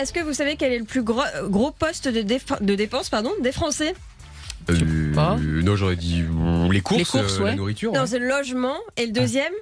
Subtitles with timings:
[0.00, 3.30] Est-ce que vous savez quel est le plus gros, gros poste de, de dépenses pardon,
[3.42, 3.94] des Français?
[4.70, 5.36] Euh, pas.
[5.38, 6.24] non, j'aurais dit
[6.70, 7.50] les courses, Les courses, euh, ouais.
[7.50, 7.92] la nourriture.
[7.92, 8.06] Non, ouais.
[8.06, 8.76] c'est le logement.
[8.96, 9.52] Et le deuxième?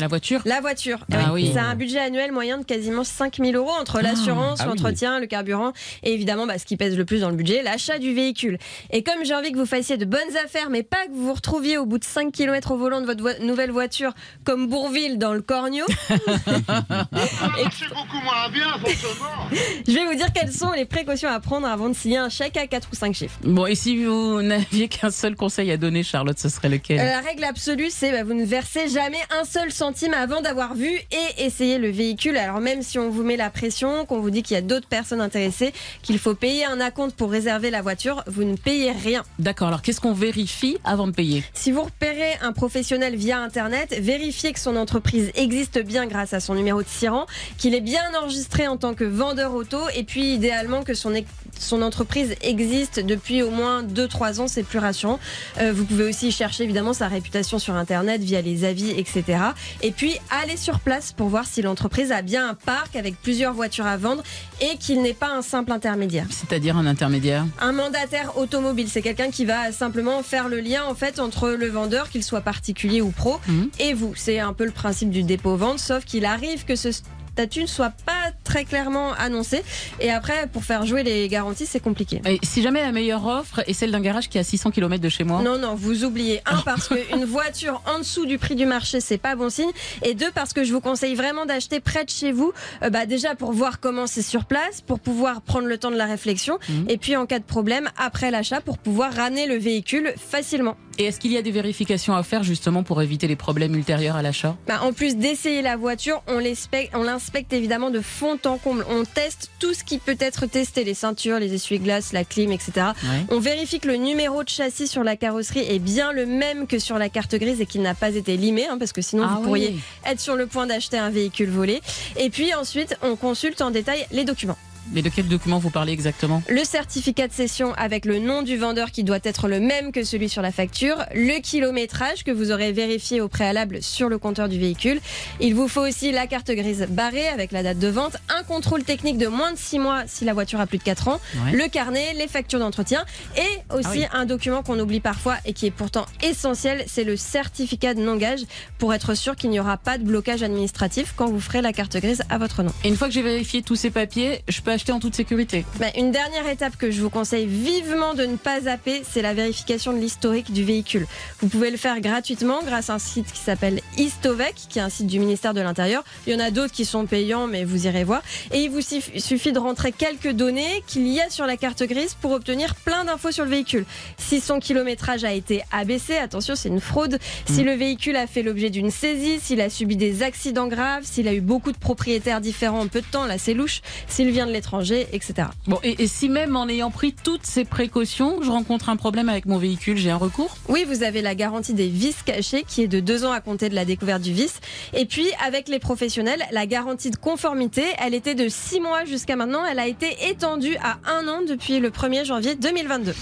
[0.00, 0.98] La voiture La voiture.
[1.12, 1.50] Ah oui.
[1.52, 4.70] C'est un budget annuel moyen de quasiment 5000 euros entre l'assurance, Ah oui.
[4.70, 5.72] l'entretien, le carburant
[6.02, 8.58] et évidemment bah, ce qui pèse le plus dans le budget, l'achat du véhicule.
[8.90, 11.34] Et comme j'ai envie que vous fassiez de bonnes affaires, mais pas que vous vous
[11.34, 14.12] retrouviez au bout de 5 km au volant de votre vo- nouvelle voiture
[14.44, 15.84] comme Bourville dans le Cornio,
[16.48, 19.48] C'est beaucoup moins bien, forcément.
[19.86, 22.56] je vais vous dire quelles sont les précautions à prendre avant de signer un chèque
[22.56, 23.38] à 4 ou 5 chiffres.
[23.44, 26.98] Bon, et si vous n'aviez qu'un seul conseil à donner, Charlotte, ce serait lequel?
[27.00, 30.74] Euh, La règle absolue, c'est bah, vous ne versez jamais un seul centime avant d'avoir
[30.74, 32.36] vu et essayé le véhicule.
[32.36, 34.86] Alors même si on vous met la pression, qu'on vous dit qu'il y a d'autres
[34.86, 35.72] personnes intéressées,
[36.02, 39.24] qu'il faut payer un acompte pour réserver la voiture, vous ne payez rien.
[39.40, 41.42] D'accord, alors qu'est-ce qu'on vérifie avant de payer?
[41.54, 46.40] Si vous repérez un professionnel via Internet, vérifiez que son entreprise existe bien grâce à
[46.40, 47.26] son numéro de siran,
[47.58, 52.36] qu'il est bien enregistré en tant que vendeur auto et puis idéalement que son, entreprise
[52.42, 55.18] existe depuis au moins 2-3 ans, c'est plus rassurant.
[55.58, 59.38] Euh, vous pouvez aussi chercher évidemment sa réputation sur Internet via les avis, etc.
[59.82, 63.52] Et puis aller sur place pour voir si l'entreprise a bien un parc avec plusieurs
[63.54, 64.22] voitures à vendre
[64.60, 66.26] et qu'il n'est pas un simple intermédiaire.
[66.30, 67.44] C'est-à-dire un intermédiaire?
[67.60, 71.68] Un mandataire automobile, c'est quelqu'un qui va simplement faire le lien en fait entre le
[71.68, 73.70] vendeur, qu'il soit particulier ou pro, Mhm.
[73.78, 74.12] et vous.
[74.16, 77.92] C'est un peu le principe du dépôt-vente, sauf qu'il arrive que ce statut ne soit
[78.04, 79.62] pas très clairement annoncé.
[80.00, 82.20] Et après, pour faire jouer les garanties, c'est compliqué.
[82.26, 85.00] Et si jamais la meilleure offre est celle d'un garage qui est à 600 km
[85.00, 86.40] de chez moi Non, non, vous oubliez.
[86.46, 89.70] Un, parce qu'une voiture en dessous du prix du marché, c'est pas bon signe.
[90.02, 92.52] Et deux, parce que je vous conseille vraiment d'acheter près de chez vous.
[92.82, 95.96] Euh, bah, déjà pour voir comment c'est sur place, pour pouvoir prendre le temps de
[95.96, 96.58] la réflexion.
[96.68, 96.86] Mhm.
[96.88, 100.76] Et puis en cas de problème, après l'achat, pour pouvoir ramener le véhicule facilement.
[100.98, 104.16] Et est-ce qu'il y a des vérifications à faire justement pour éviter les problèmes ultérieurs
[104.16, 104.56] à l'achat?
[104.66, 108.84] Bah, en plus d'essayer la voiture, on l'inspecte évidemment de fond en comble.
[108.88, 112.72] On teste tout ce qui peut être testé, les ceintures, les essuie-glaces, la clim, etc.
[112.76, 113.24] Ouais.
[113.30, 116.78] On vérifie que le numéro de châssis sur la carrosserie est bien le même que
[116.78, 119.32] sur la carte grise et qu'il n'a pas été limé, hein, parce que sinon Ah
[119.34, 119.44] vous oui.
[119.44, 121.80] pourriez être sur le point d'acheter un véhicule volé.
[122.16, 124.58] Et puis ensuite, on consulte en détail les documents.
[124.92, 126.42] Mais de quel document vous parlez exactement?
[126.48, 130.02] Le certificat de cession avec le nom du vendeur qui doit être le même que
[130.02, 134.48] celui sur la facture, le kilométrage que vous aurez vérifié au préalable sur le compteur
[134.48, 135.00] du véhicule.
[135.40, 138.82] Il vous faut aussi la carte grise barrée avec la date de vente, un contrôle
[138.82, 141.52] technique de moins de 6 mois si la voiture a plus de 4 ans, Ouais.
[141.52, 143.04] le carnet, les factures d'entretien
[143.36, 144.20] et aussi Ah oui.
[144.20, 148.40] un document qu'on oublie parfois et qui est pourtant essentiel, c'est le certificat de non-gage
[148.78, 151.96] pour être sûr qu'il n'y aura pas de blocage administratif quand vous ferez la carte
[151.98, 152.72] grise à votre nom.
[152.84, 155.66] Et une fois que j'ai vérifié tous ces papiers, je peux acheter en toute sécurité.
[155.78, 159.34] Bah, une dernière étape que je vous conseille vivement de ne pas zapper, c'est la
[159.34, 161.06] vérification de l'historique du véhicule.
[161.40, 164.88] Vous pouvez le faire gratuitement grâce à un site qui s'appelle Histovec, qui est un
[164.88, 166.02] site du ministère de l'Intérieur.
[166.26, 168.22] Il y en a d'autres qui sont payants, mais vous irez voir.
[168.52, 171.82] Et il vous suff- suffit de rentrer quelques données qu'il y a sur la carte
[171.82, 173.84] grise pour obtenir plein d'infos sur le véhicule.
[174.16, 177.18] Si son kilométrage a été abaissé, attention, c'est une fraude.
[177.44, 181.28] Si le véhicule a fait l'objet d'une saisie, s'il a subi des accidents graves, s'il
[181.28, 184.46] a eu beaucoup de propriétaires différents en peu de temps, là c'est louche, s'il vient
[184.46, 185.48] de l'étranger, etc.
[185.66, 189.30] Bon, et, et si même en ayant pris toutes ces précautions, je rencontre un problème
[189.30, 190.54] avec mon véhicule, j'ai un recours?
[190.68, 193.70] Oui, vous avez la garantie des vis cachés qui est de deux ans à compter
[193.70, 194.60] de la découverte du vis.
[194.92, 199.34] Et puis, avec les professionnels, la garantie de conformité, elle était de six mois jusqu'à
[199.34, 199.64] maintenant.
[199.64, 203.14] Elle a été étendue à un an depuis le 1er janvier 2022.